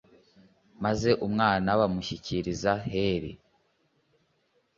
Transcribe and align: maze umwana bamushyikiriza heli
maze 0.83 1.09
umwana 1.27 1.69
bamushyikiriza 1.79 2.71
heli 2.89 3.31